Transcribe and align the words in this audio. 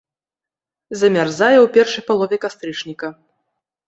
Замярзае 1.01 1.57
ў 1.57 1.67
першай 1.75 2.03
палове 2.07 2.35
кастрычніка. 2.47 3.07